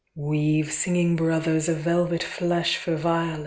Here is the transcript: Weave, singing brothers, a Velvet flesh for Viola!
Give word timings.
Weave, 0.15 0.71
singing 0.71 1.15
brothers, 1.15 1.69
a 1.69 1.75
Velvet 1.75 2.23
flesh 2.23 2.75
for 2.75 2.95
Viola! 2.95 3.39